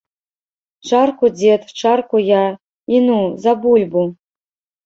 [0.89, 2.41] Чарку дзед, чарку я,
[2.95, 4.03] і ну, за бульбу.